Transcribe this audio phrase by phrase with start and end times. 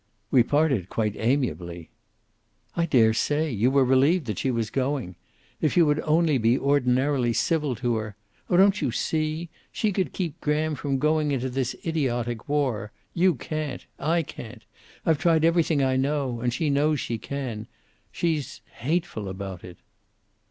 [0.31, 1.91] "We parted quite amiably."
[2.75, 3.51] "I dare say!
[3.51, 5.13] You were relieved that she was going.
[5.61, 8.15] If you would only be ordinarily civil to her
[8.49, 9.49] oh, don't you see?
[9.71, 12.91] She could keep Graham from going into this idiotic war.
[13.13, 13.85] You can't.
[13.99, 14.65] I can't.
[15.05, 16.39] I've tried everything I know.
[16.41, 17.67] And she knows she can.
[18.11, 19.77] She's hateful about it."